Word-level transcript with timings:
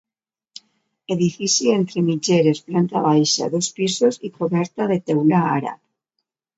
Edifici 1.15 1.69
entre 1.75 2.03
mitgeres, 2.09 2.63
planta 2.71 3.05
baixa, 3.05 3.53
dos 3.59 3.71
pisos, 3.79 4.21
i 4.27 4.35
coberta 4.43 4.93
de 4.95 5.03
teula 5.09 5.49
àrab. 5.57 5.83